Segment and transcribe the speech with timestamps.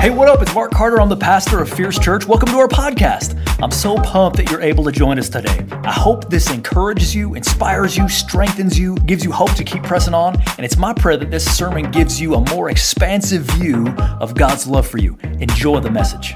[0.00, 0.40] Hey, what up?
[0.40, 1.00] It's Mark Carter.
[1.00, 2.24] I'm the pastor of Fierce Church.
[2.24, 3.36] Welcome to our podcast.
[3.60, 5.66] I'm so pumped that you're able to join us today.
[5.72, 10.14] I hope this encourages you, inspires you, strengthens you, gives you hope to keep pressing
[10.14, 10.40] on.
[10.56, 13.88] And it's my prayer that this sermon gives you a more expansive view
[14.20, 15.18] of God's love for you.
[15.40, 16.32] Enjoy the message.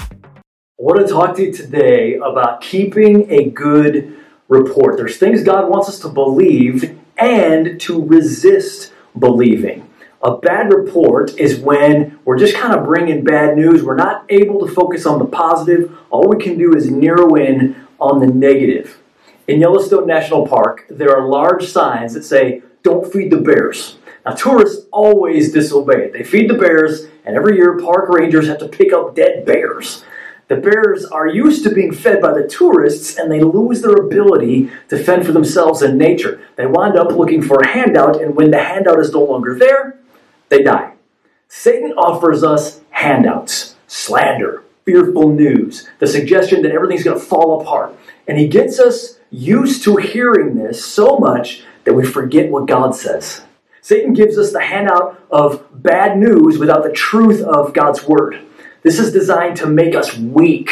[0.00, 0.40] I
[0.78, 4.16] want to talk to you today about keeping a good
[4.48, 4.96] report.
[4.96, 9.87] There's things God wants us to believe and to resist believing.
[10.20, 13.84] A bad report is when we're just kind of bringing bad news.
[13.84, 15.96] We're not able to focus on the positive.
[16.10, 18.98] All we can do is narrow in on the negative.
[19.46, 23.98] In Yellowstone National Park, there are large signs that say, Don't feed the bears.
[24.26, 26.12] Now, tourists always disobey it.
[26.12, 30.04] They feed the bears, and every year park rangers have to pick up dead bears.
[30.48, 34.70] The bears are used to being fed by the tourists and they lose their ability
[34.88, 36.40] to fend for themselves in nature.
[36.56, 39.98] They wind up looking for a handout, and when the handout is no longer there,
[40.48, 40.94] they die.
[41.48, 47.94] Satan offers us handouts, slander, fearful news, the suggestion that everything's going to fall apart.
[48.26, 52.94] And he gets us used to hearing this so much that we forget what God
[52.94, 53.42] says.
[53.80, 58.38] Satan gives us the handout of bad news without the truth of God's word.
[58.82, 60.70] This is designed to make us weak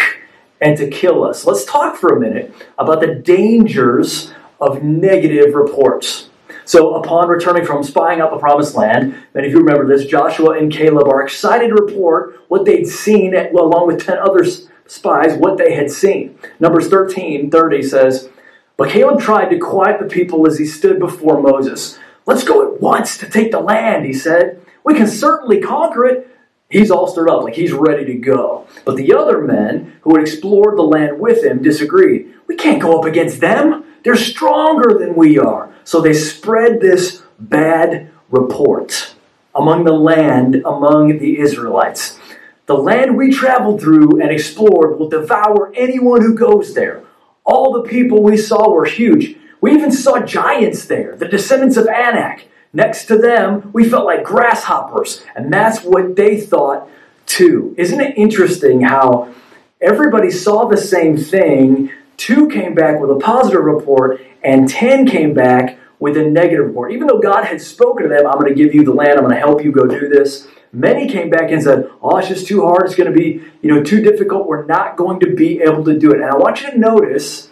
[0.61, 1.47] and to kill us.
[1.47, 6.26] Let's talk for a minute about the dangers of negative reports.
[6.67, 10.59] So, upon returning from spying out the promised land, many of you remember this, Joshua
[10.59, 14.45] and Caleb are excited to report what they'd seen, along with 10 other
[14.87, 16.37] spies, what they had seen.
[16.59, 18.29] Numbers 13 30 says,
[18.77, 22.01] But Caleb tried to quiet the people as he stood before Moses.
[22.27, 24.61] Let's go at once to take the land, he said.
[24.83, 26.36] We can certainly conquer it.
[26.69, 28.67] He's all stirred up, like he's ready to go.
[28.85, 32.35] But the other men who had explored the land with him disagreed.
[32.47, 33.85] We can't go up against them.
[34.03, 35.73] They're stronger than we are.
[35.85, 39.15] So they spread this bad report
[39.55, 42.19] among the land, among the Israelites.
[42.67, 47.05] The land we traveled through and explored will devour anyone who goes there.
[47.45, 49.37] All the people we saw were huge.
[49.61, 52.49] We even saw giants there, the descendants of Anak.
[52.73, 56.89] Next to them, we felt like grasshoppers, and that's what they thought
[57.27, 57.75] too.
[57.79, 59.35] Isn't it interesting how
[59.81, 61.91] everybody saw the same thing?
[62.17, 66.93] Two came back with a positive report, and 10 came back with a negative report.
[66.93, 69.25] Even though God had spoken to them, I'm going to give you the land, I'm
[69.25, 70.49] going to help you go do this.
[70.73, 73.75] Many came back and said, Oh, it's just too hard, it's going to be, you
[73.75, 76.17] know, too difficult, we're not going to be able to do it.
[76.17, 77.51] And I want you to notice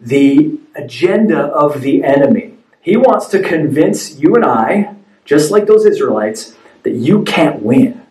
[0.00, 2.55] the agenda of the enemy.
[2.86, 6.54] He wants to convince you and I, just like those Israelites,
[6.84, 8.06] that you can't win.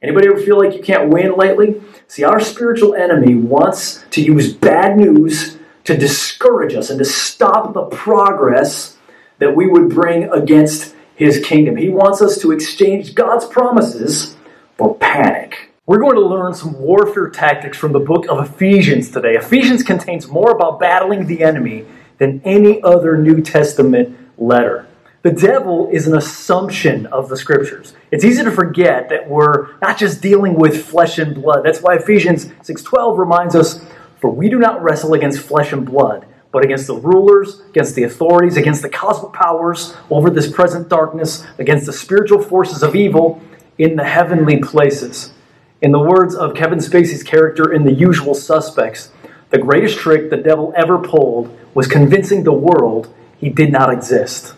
[0.00, 1.82] Anybody ever feel like you can't win lately?
[2.06, 7.74] See, our spiritual enemy wants to use bad news to discourage us and to stop
[7.74, 8.96] the progress
[9.40, 11.74] that we would bring against his kingdom.
[11.74, 14.36] He wants us to exchange God's promises
[14.78, 15.72] for panic.
[15.84, 19.34] We're going to learn some warfare tactics from the book of Ephesians today.
[19.34, 21.86] Ephesians contains more about battling the enemy
[22.22, 24.86] than any other New Testament letter.
[25.22, 27.94] The devil is an assumption of the scriptures.
[28.12, 31.64] It's easy to forget that we're not just dealing with flesh and blood.
[31.64, 33.84] That's why Ephesians 6:12 reminds us
[34.20, 38.04] for we do not wrestle against flesh and blood, but against the rulers, against the
[38.04, 43.42] authorities, against the cosmic powers over this present darkness, against the spiritual forces of evil
[43.78, 45.32] in the heavenly places.
[45.80, 49.10] In the words of Kevin Spacey's character in The Usual Suspects,
[49.52, 54.54] the greatest trick the devil ever pulled was convincing the world he did not exist.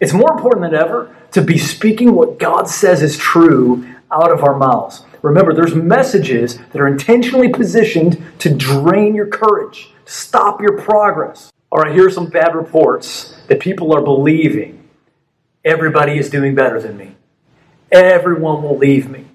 [0.00, 4.42] It's more important than ever to be speaking what God says is true out of
[4.42, 5.02] our mouths.
[5.20, 11.52] Remember, there's messages that are intentionally positioned to drain your courage, stop your progress.
[11.70, 14.88] All right, here are some bad reports that people are believing.
[15.62, 17.16] Everybody is doing better than me.
[17.92, 19.26] Everyone will leave me.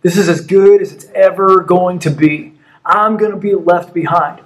[0.00, 2.54] This is as good as it's ever going to be.
[2.86, 4.40] I'm going to be left behind.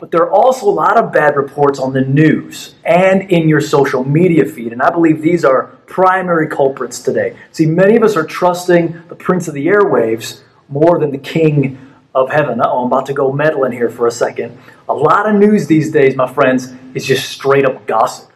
[0.00, 3.60] But there are also a lot of bad reports on the news and in your
[3.60, 4.72] social media feed.
[4.72, 7.36] And I believe these are primary culprits today.
[7.50, 11.78] See, many of us are trusting the prince of the airwaves more than the king
[12.14, 12.60] of heaven.
[12.64, 14.56] oh, I'm about to go meddling here for a second.
[14.88, 18.30] A lot of news these days, my friends, is just straight up gossip.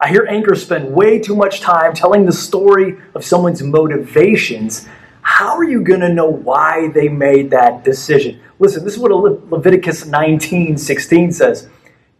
[0.00, 4.86] I hear anchors spend way too much time telling the story of someone's motivations
[5.24, 8.40] how are you going to know why they made that decision?
[8.58, 11.68] Listen, this is what Le- Leviticus 19 16 says.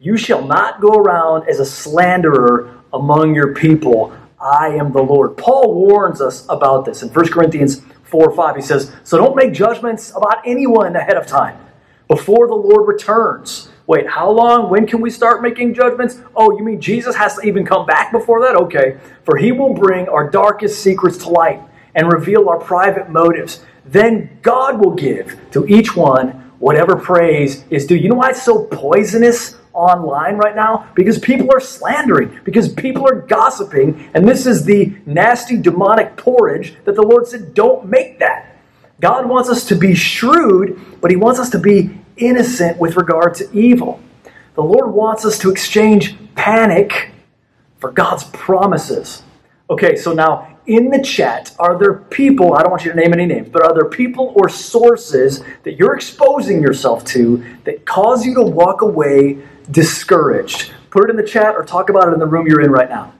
[0.00, 4.16] You shall not go around as a slanderer among your people.
[4.40, 5.36] I am the Lord.
[5.36, 8.56] Paul warns us about this in 1 Corinthians 4 5.
[8.56, 11.58] He says, So don't make judgments about anyone ahead of time
[12.08, 13.68] before the Lord returns.
[13.86, 14.70] Wait, how long?
[14.70, 16.20] When can we start making judgments?
[16.34, 18.56] Oh, you mean Jesus has to even come back before that?
[18.56, 18.98] Okay.
[19.24, 21.60] For he will bring our darkest secrets to light
[21.94, 23.64] and reveal our private motives.
[23.84, 27.96] Then God will give to each one whatever praise is due.
[27.96, 30.90] You know why it's so poisonous online right now?
[30.94, 36.74] Because people are slandering, because people are gossiping, and this is the nasty demonic porridge
[36.84, 38.56] that the Lord said, don't make that.
[39.00, 43.34] God wants us to be shrewd, but He wants us to be innocent with regard
[43.34, 44.00] to evil.
[44.54, 47.10] The Lord wants us to exchange panic
[47.78, 49.22] for God's promises.
[49.68, 53.12] Okay, so now in the chat, are there people, I don't want you to name
[53.12, 58.24] any names, but are there people or sources that you're exposing yourself to that cause
[58.24, 59.38] you to walk away
[59.70, 60.72] discouraged?
[60.90, 62.88] Put it in the chat or talk about it in the room you're in right
[62.88, 63.12] now.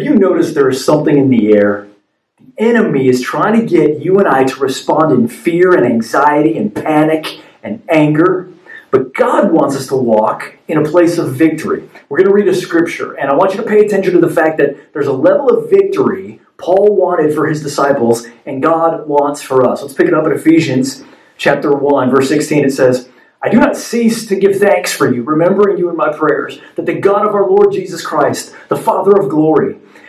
[0.00, 1.88] Notice there is something in the air.
[2.38, 6.56] The enemy is trying to get you and I to respond in fear and anxiety
[6.56, 8.50] and panic and anger.
[8.90, 11.88] But God wants us to walk in a place of victory.
[12.08, 14.30] We're going to read a scripture, and I want you to pay attention to the
[14.30, 19.40] fact that there's a level of victory Paul wanted for his disciples, and God wants
[19.40, 19.80] for us.
[19.80, 21.04] Let's pick it up in Ephesians
[21.36, 22.64] chapter 1, verse 16.
[22.64, 23.08] It says,
[23.40, 26.86] I do not cease to give thanks for you, remembering you in my prayers, that
[26.86, 29.76] the God of our Lord Jesus Christ, the Father of glory,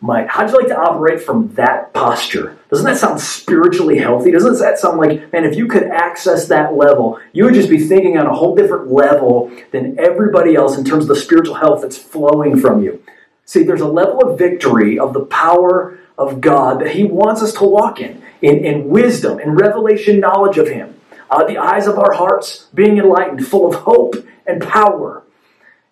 [0.00, 0.28] might.
[0.28, 2.56] How'd you like to operate from that posture?
[2.70, 4.30] Doesn't that sound spiritually healthy?
[4.30, 7.78] Doesn't that sound like, man, if you could access that level, you would just be
[7.78, 11.82] thinking on a whole different level than everybody else in terms of the spiritual health
[11.82, 13.02] that's flowing from you.
[13.44, 17.52] See, there's a level of victory of the power of God that He wants us
[17.54, 20.94] to walk in, in, in wisdom, in revelation knowledge of Him.
[21.30, 24.14] Uh, the eyes of our hearts being enlightened, full of hope
[24.46, 25.24] and power.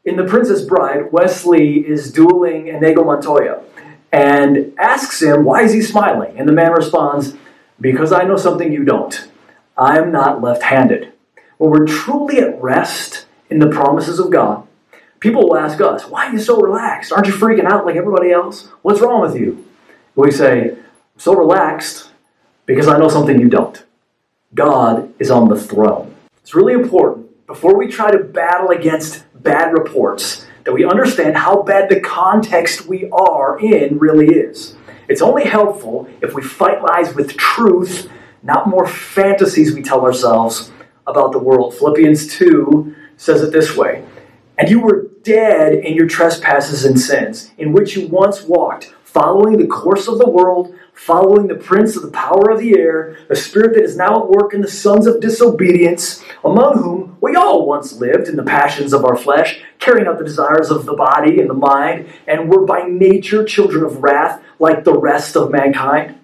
[0.04, 3.62] In The Princess Bride, Westley is dueling Inigo Montoya
[4.12, 6.38] and asks him, Why is he smiling?
[6.38, 7.34] And the man responds,
[7.80, 9.28] Because I know something you don't.
[9.76, 11.12] I am not left handed.
[11.58, 14.66] When we're truly at rest in the promises of God,
[15.20, 17.12] people will ask us, Why are you so relaxed?
[17.12, 18.68] Aren't you freaking out like everybody else?
[18.82, 19.66] What's wrong with you?
[20.14, 22.10] We say, I'm so relaxed
[22.64, 23.84] because I know something you don't.
[24.54, 26.14] God is on the throne.
[26.42, 31.62] It's really important before we try to battle against bad reports that we understand how
[31.62, 34.74] bad the context we are in really is.
[35.08, 38.10] It's only helpful if we fight lies with truth,
[38.42, 40.72] not more fantasies we tell ourselves
[41.06, 41.72] about the world.
[41.76, 44.04] Philippians 2 says it this way
[44.58, 49.58] And you were dead in your trespasses and sins, in which you once walked, following
[49.58, 53.36] the course of the world following the prince of the power of the air, a
[53.36, 57.66] spirit that is now at work in the sons of disobedience, among whom we all
[57.66, 61.38] once lived in the passions of our flesh, carrying out the desires of the body
[61.38, 66.18] and the mind, and were by nature children of wrath like the rest of mankind.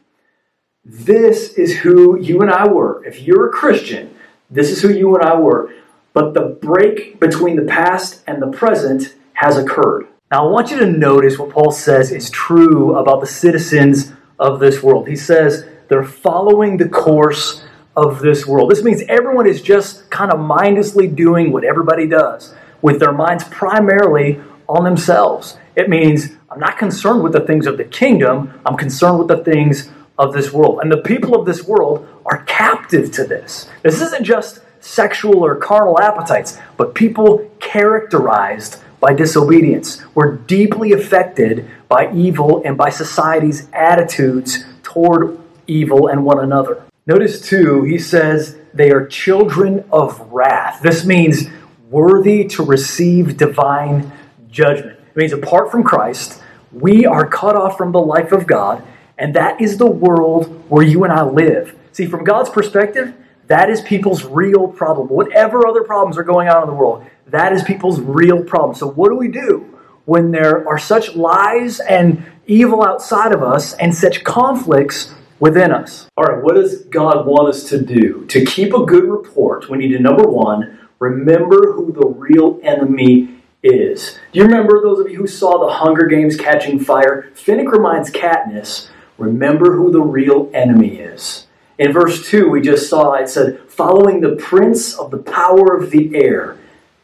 [0.84, 3.04] This is who you and I were.
[3.04, 4.16] If you're a Christian,
[4.50, 5.72] this is who you and I were.
[6.14, 10.08] But the break between the past and the present has occurred.
[10.30, 14.12] Now, I want you to notice what Paul says is true about the citizens
[14.42, 15.08] of this world.
[15.08, 17.64] He says they're following the course
[17.96, 18.70] of this world.
[18.70, 23.44] This means everyone is just kind of mindlessly doing what everybody does, with their minds
[23.44, 25.56] primarily on themselves.
[25.76, 29.44] It means I'm not concerned with the things of the kingdom, I'm concerned with the
[29.44, 30.80] things of this world.
[30.82, 33.68] And the people of this world are captive to this.
[33.82, 40.00] This isn't just sexual or carnal appetites, but people characterized by disobedience.
[40.14, 46.84] We're deeply affected by evil and by society's attitudes toward evil and one another.
[47.04, 50.82] Notice too, he says they are children of wrath.
[50.82, 51.48] This means
[51.90, 54.12] worthy to receive divine
[54.48, 55.00] judgment.
[55.10, 56.40] It means apart from Christ,
[56.70, 58.84] we are cut off from the life of God,
[59.18, 61.76] and that is the world where you and I live.
[61.90, 63.14] See, from God's perspective,
[63.48, 65.08] that is people's real problem.
[65.08, 68.74] Whatever other problems are going on in the world, that is people's real problem.
[68.74, 73.74] So, what do we do when there are such lies and evil outside of us
[73.74, 76.06] and such conflicts within us?
[76.16, 78.26] All right, what does God want us to do?
[78.26, 83.42] To keep a good report, we need to, number one, remember who the real enemy
[83.62, 84.18] is.
[84.32, 87.30] Do you remember those of you who saw the Hunger Games catching fire?
[87.34, 91.46] Finnick reminds Katniss, remember who the real enemy is.
[91.78, 95.90] In verse 2, we just saw it said, following the prince of the power of
[95.90, 96.58] the air.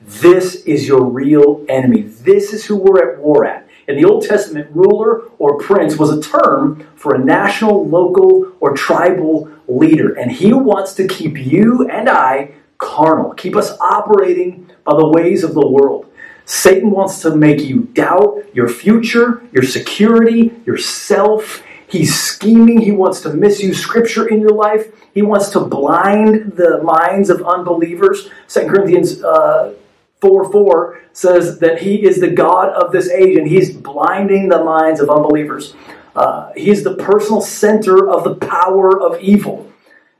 [0.08, 2.00] This is your real enemy.
[2.00, 3.68] This is who we're at war at.
[3.86, 8.74] In the Old Testament, ruler or prince was a term for a national, local, or
[8.74, 10.14] tribal leader.
[10.14, 15.44] And he wants to keep you and I carnal, keep us operating by the ways
[15.44, 16.10] of the world.
[16.46, 21.62] Satan wants to make you doubt your future, your security, yourself.
[21.86, 22.80] He's scheming.
[22.80, 24.90] He wants to misuse scripture in your life.
[25.12, 28.30] He wants to blind the minds of unbelievers.
[28.48, 29.74] 2 Corinthians uh,
[30.20, 34.62] 4 4 says that he is the God of this age and he's blinding the
[34.62, 35.74] minds of unbelievers.
[36.14, 39.70] Uh, he's the personal center of the power of evil.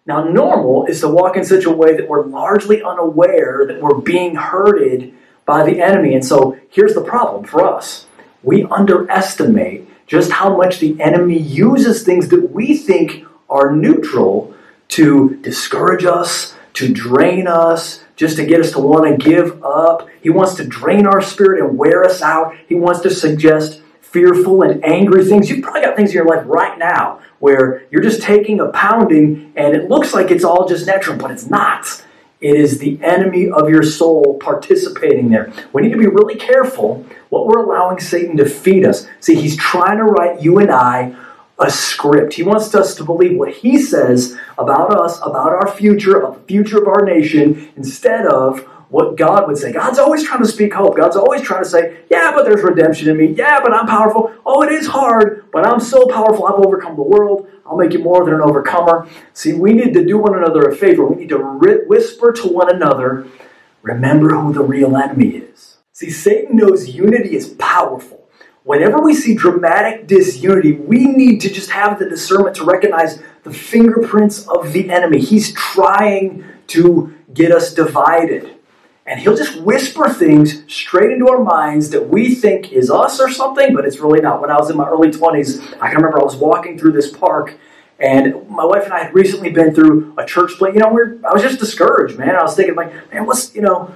[0.07, 4.01] Now, normal is to walk in such a way that we're largely unaware that we're
[4.01, 5.13] being herded
[5.45, 6.15] by the enemy.
[6.15, 8.07] And so here's the problem for us
[8.43, 14.55] we underestimate just how much the enemy uses things that we think are neutral
[14.89, 20.09] to discourage us, to drain us, just to get us to want to give up.
[20.21, 22.55] He wants to drain our spirit and wear us out.
[22.69, 25.49] He wants to suggest fearful and angry things.
[25.49, 29.53] You've probably got things in your life right now where you're just taking a pounding
[29.55, 32.05] and it looks like it's all just natural, but it's not.
[32.41, 35.53] It is the enemy of your soul participating there.
[35.73, 39.07] We need to be really careful what we're allowing Satan to feed us.
[39.21, 41.17] See, he's trying to write you and I
[41.59, 42.35] a script.
[42.35, 46.47] He wants us to believe what he says about us, about our future, about the
[46.47, 48.61] future of our nation, instead of
[48.91, 49.73] what God would say.
[49.73, 50.97] God's always trying to speak hope.
[50.97, 53.27] God's always trying to say, yeah, but there's redemption in me.
[53.27, 54.33] Yeah, but I'm powerful.
[54.47, 56.47] Oh, it is hard, but I'm so powerful.
[56.47, 57.51] I've overcome the world.
[57.67, 59.07] I'll make you more than an overcomer.
[59.35, 61.05] See, we need to do one another a favor.
[61.07, 61.39] We need to
[61.87, 63.27] whisper to one another,
[63.83, 65.77] remember who the real enemy is.
[65.93, 68.28] See, Satan knows unity is powerful.
[68.69, 73.51] Whenever we see dramatic disunity, we need to just have the discernment to recognize the
[73.51, 75.21] fingerprints of the enemy.
[75.21, 78.57] He's trying to get us divided.
[79.07, 83.31] And he'll just whisper things straight into our minds that we think is us or
[83.31, 84.43] something, but it's really not.
[84.43, 87.11] When I was in my early 20s, I can remember I was walking through this
[87.11, 87.55] park,
[87.99, 90.75] and my wife and I had recently been through a church play.
[90.75, 92.37] You know, we I was just discouraged, man.
[92.37, 93.95] I was thinking, like, man, what's, you know,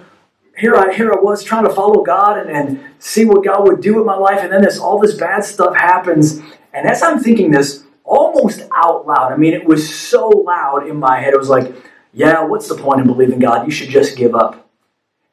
[0.56, 3.80] here I here I was trying to follow God and, and see what God would
[3.80, 6.40] do with my life, and then this all this bad stuff happens.
[6.72, 10.96] And as I'm thinking this almost out loud, I mean, it was so loud in
[10.96, 11.34] my head.
[11.34, 11.74] It was like,
[12.12, 13.66] yeah, what's the point in believing God?
[13.66, 14.68] You should just give up.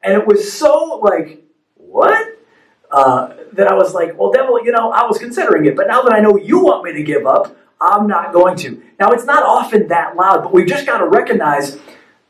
[0.02, 1.42] And it was so like,
[1.74, 2.38] what?
[2.90, 6.02] Uh, that I was like, well, devil, you know, I was considering it, but now
[6.02, 8.82] that I know you want me to give up, I'm not going to.
[8.98, 11.78] Now, it's not often that loud, but we've just got to recognize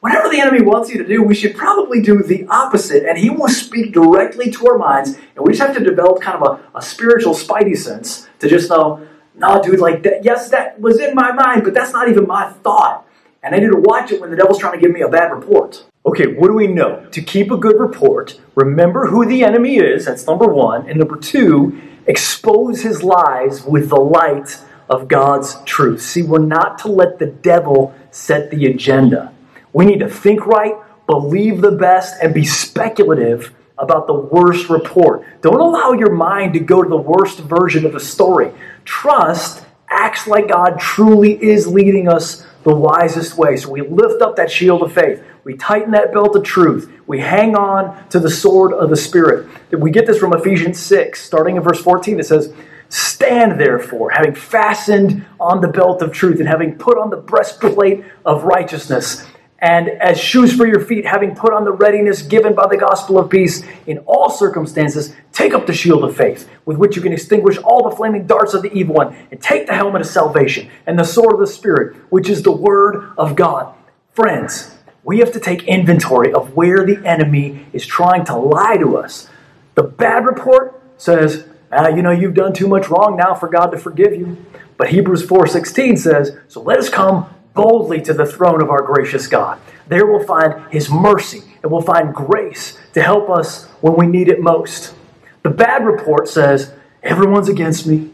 [0.01, 3.31] whatever the enemy wants you to do, we should probably do the opposite, and he
[3.31, 6.79] will speak directly to our minds, and we just have to develop kind of a,
[6.79, 11.15] a spiritual spidey sense to just know, no, dude, like, that, yes, that was in
[11.15, 13.07] my mind, but that's not even my thought.
[13.43, 15.33] And I need to watch it when the devil's trying to give me a bad
[15.33, 15.85] report.
[16.05, 17.07] Okay, what do we know?
[17.11, 20.89] To keep a good report, remember who the enemy is, that's number one.
[20.89, 24.59] And number two, expose his lies with the light
[24.91, 26.03] of God's truth.
[26.03, 29.33] See, we're not to let the devil set the agenda.
[29.73, 30.75] We need to think right,
[31.07, 35.25] believe the best, and be speculative about the worst report.
[35.41, 38.53] Don't allow your mind to go to the worst version of the story.
[38.85, 43.57] Trust acts like God truly is leading us the wisest way.
[43.57, 45.25] So we lift up that shield of faith.
[45.45, 46.93] We tighten that belt of truth.
[47.07, 49.49] We hang on to the sword of the Spirit.
[49.73, 52.21] We get this from Ephesians 6, starting in verse 14.
[52.21, 52.53] It says,
[52.91, 58.05] Stand therefore, having fastened on the belt of truth and having put on the breastplate
[58.27, 59.25] of righteousness
[59.61, 63.19] and as shoes for your feet, having put on the readiness given by the gospel
[63.19, 67.13] of peace in all circumstances, take up the shield of faith, with which you can
[67.13, 70.71] extinguish all the flaming darts of the evil one, and take the helmet of salvation
[70.87, 73.75] and the sword of the Spirit, which is the word of God.
[74.15, 74.75] Friends,
[75.05, 79.29] we have to take inventory of where the enemy is trying to lie to us.
[79.75, 83.69] The bad report says, ah, you know, you've done too much wrong now for God
[83.69, 84.43] to forgive you.
[84.77, 89.27] But Hebrews 4:16 says, "So let us come boldly to the throne of our gracious
[89.27, 89.59] God.
[89.89, 94.29] There we'll find his mercy and we'll find grace to help us when we need
[94.29, 94.95] it most."
[95.43, 98.11] The bad report says, everyone's against me.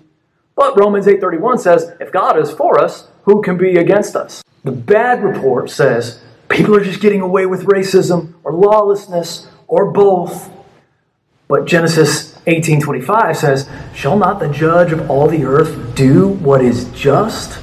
[0.54, 4.42] But Romans 8:31 says, if God is for us, who can be against us?
[4.64, 10.50] The bad report says, people are just getting away with racism or lawlessness or both.
[11.48, 16.84] But Genesis 18:25 says, "Shall not the judge of all the earth do what is
[16.86, 17.58] just?"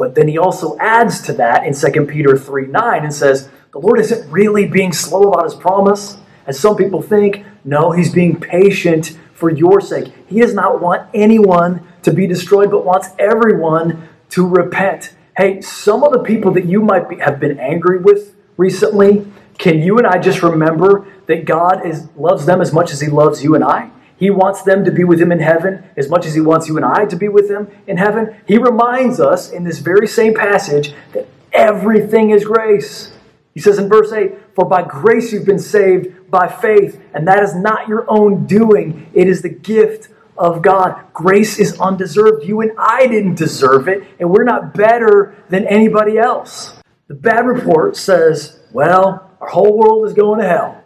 [0.00, 4.00] But then he also adds to that in 2 Peter 3:9 and says, "The Lord
[4.00, 6.16] isn't really being slow about his promise,
[6.46, 7.44] as some people think.
[7.66, 10.10] No, he's being patient for your sake.
[10.26, 13.98] He does not want anyone to be destroyed, but wants everyone
[14.30, 18.34] to repent." Hey, some of the people that you might be, have been angry with
[18.56, 19.26] recently,
[19.58, 23.08] can you and I just remember that God is, loves them as much as He
[23.08, 23.90] loves you and I?
[24.20, 26.76] He wants them to be with Him in heaven as much as He wants you
[26.76, 28.36] and I to be with Him in heaven.
[28.46, 33.12] He reminds us in this very same passage that everything is grace.
[33.54, 37.42] He says in verse 8, For by grace you've been saved by faith, and that
[37.42, 41.02] is not your own doing, it is the gift of God.
[41.14, 42.44] Grace is undeserved.
[42.44, 46.74] You and I didn't deserve it, and we're not better than anybody else.
[47.08, 50.79] The bad report says, Well, our whole world is going to hell.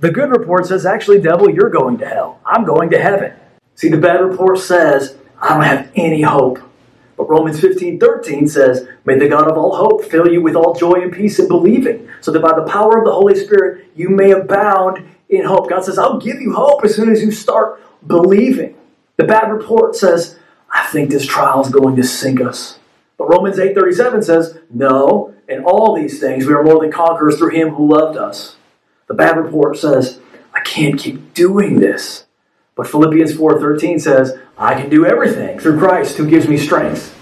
[0.00, 2.40] The good report says, actually, devil, you're going to hell.
[2.44, 3.32] I'm going to heaven.
[3.74, 6.58] See, the bad report says, I don't have any hope.
[7.16, 10.74] But Romans 15, 13 says, May the God of all hope fill you with all
[10.74, 14.10] joy and peace in believing, so that by the power of the Holy Spirit you
[14.10, 15.70] may abound in hope.
[15.70, 18.76] God says, I'll give you hope as soon as you start believing.
[19.16, 20.38] The bad report says,
[20.70, 22.78] I think this trial is going to sink us.
[23.16, 27.50] But Romans 8:37 says, No, in all these things we are more than conquerors through
[27.50, 28.56] him who loved us.
[29.06, 30.20] The bad report says,
[30.54, 32.24] I can't keep doing this.
[32.74, 37.14] But Philippians 4:13 says, I can do everything through Christ who gives me strength.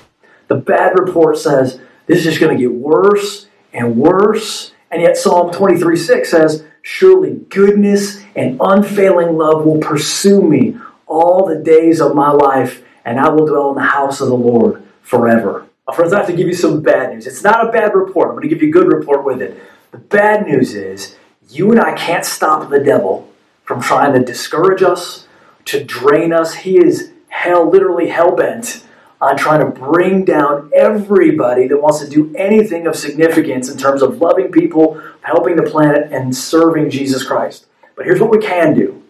[0.48, 4.72] The bad report says, this is just going to get worse and worse.
[4.90, 11.56] And yet Psalm 23:6 says, surely goodness and unfailing love will pursue me all the
[11.56, 15.66] days of my life, and I will dwell in the house of the Lord forever.
[15.86, 17.26] My friends, I have to give you some bad news.
[17.26, 18.28] It's not a bad report.
[18.28, 19.60] I'm going to give you a good report with it.
[19.92, 21.16] The bad news is
[21.54, 23.28] you and I can't stop the devil
[23.64, 25.26] from trying to discourage us,
[25.66, 26.54] to drain us.
[26.54, 28.84] He is hell, literally hell bent
[29.20, 34.02] on trying to bring down everybody that wants to do anything of significance in terms
[34.02, 37.66] of loving people, helping the planet, and serving Jesus Christ.
[37.96, 39.02] But here's what we can do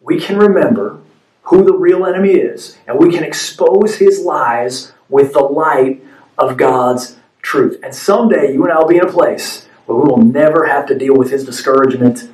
[0.00, 1.00] we can remember
[1.42, 6.04] who the real enemy is, and we can expose his lies with the light
[6.36, 7.80] of God's truth.
[7.82, 10.86] And someday you and I will be in a place but we will never have
[10.86, 12.30] to deal with his discouragement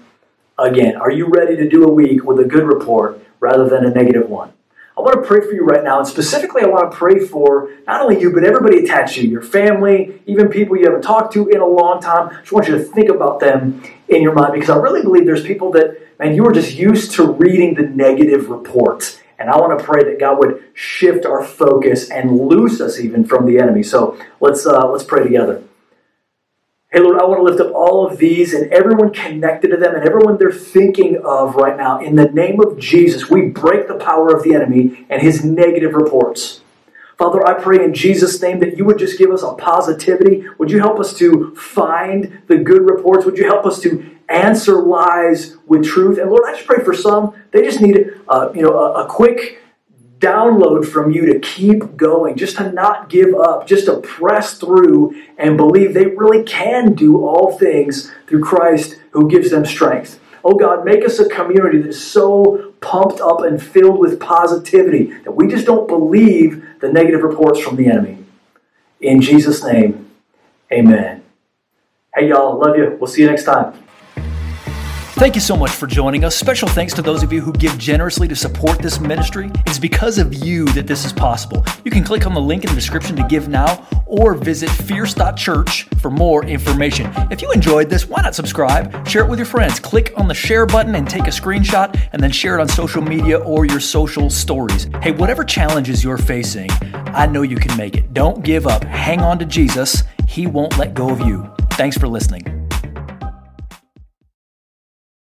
[0.58, 0.96] again.
[0.96, 4.28] Are you ready to do a week with a good report rather than a negative
[4.28, 4.52] one?
[4.96, 7.70] I want to pray for you right now, and specifically, I want to pray for
[7.86, 11.32] not only you, but everybody attached to you, your family, even people you haven't talked
[11.34, 12.28] to in a long time.
[12.28, 15.26] I just want you to think about them in your mind because I really believe
[15.26, 19.20] there's people that, man, you are just used to reading the negative reports.
[19.38, 23.24] And I want to pray that God would shift our focus and loose us even
[23.24, 23.82] from the enemy.
[23.82, 25.64] So let's uh, let's pray together.
[26.94, 29.96] Hey, Lord, I want to lift up all of these and everyone connected to them
[29.96, 31.98] and everyone they're thinking of right now.
[31.98, 35.94] In the name of Jesus, we break the power of the enemy and his negative
[35.94, 36.60] reports.
[37.18, 40.44] Father, I pray in Jesus' name that you would just give us a positivity.
[40.58, 43.24] Would you help us to find the good reports?
[43.24, 46.18] Would you help us to answer lies with truth?
[46.18, 49.08] And Lord, I just pray for some, they just need uh, you know, a, a
[49.08, 49.63] quick
[50.24, 55.14] download from you to keep going, just to not give up, just to press through
[55.36, 60.20] and believe they really can do all things through Christ who gives them strength.
[60.42, 65.04] Oh God, make us a community that is so pumped up and filled with positivity
[65.24, 68.18] that we just don't believe the negative reports from the enemy.
[69.00, 70.10] In Jesus' name,
[70.72, 71.22] amen.
[72.14, 72.96] Hey, y'all, love you.
[73.00, 73.83] We'll see you next time.
[75.16, 76.34] Thank you so much for joining us.
[76.34, 79.48] Special thanks to those of you who give generously to support this ministry.
[79.64, 81.64] It's because of you that this is possible.
[81.84, 85.84] You can click on the link in the description to give now or visit fierce.church
[86.00, 87.12] for more information.
[87.30, 89.06] If you enjoyed this, why not subscribe?
[89.06, 89.78] Share it with your friends.
[89.78, 93.00] Click on the share button and take a screenshot and then share it on social
[93.00, 94.88] media or your social stories.
[95.00, 98.12] Hey, whatever challenges you're facing, I know you can make it.
[98.14, 98.82] Don't give up.
[98.82, 100.02] Hang on to Jesus.
[100.28, 101.48] He won't let go of you.
[101.70, 102.53] Thanks for listening.